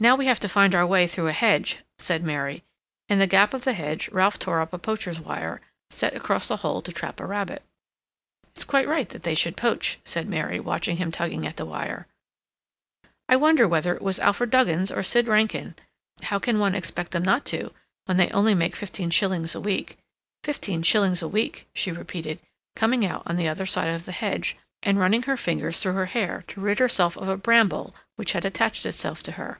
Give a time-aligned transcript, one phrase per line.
[0.00, 2.62] "Now we have to find our way through a hedge," said Mary.
[3.08, 6.58] In the gap of the hedge Ralph tore up a poacher's wire, set across a
[6.58, 7.64] hole to trap a rabbit.
[8.54, 12.06] "It's quite right that they should poach," said Mary, watching him tugging at the wire.
[13.28, 15.74] "I wonder whether it was Alfred Duggins or Sid Rankin?
[16.22, 19.98] How can one expect them not to, when they only make fifteen shillings a week?
[20.44, 22.40] Fifteen shillings a week," she repeated,
[22.76, 26.06] coming out on the other side of the hedge, and running her fingers through her
[26.06, 29.58] hair to rid herself of a bramble which had attached itself to her.